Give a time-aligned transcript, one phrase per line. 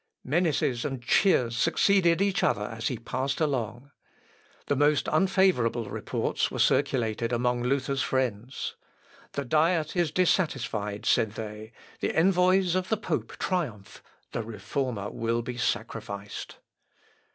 [0.23, 3.91] Menaces and cheers succeeded each other as he passed along.
[4.65, 8.75] The most unfavourable reports were circulated among Luther's friends.
[9.33, 14.01] "The Diet is dissatisfied," said they, "the envoys of the pope triumph,
[14.31, 16.57] the Reformer will be sacrificed."